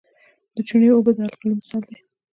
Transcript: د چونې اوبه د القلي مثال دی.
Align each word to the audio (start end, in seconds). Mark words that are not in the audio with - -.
د 0.55 0.57
چونې 0.67 0.87
اوبه 0.91 1.11
د 1.15 1.19
القلي 1.27 1.53
مثال 1.59 1.81
دی. 1.89 1.97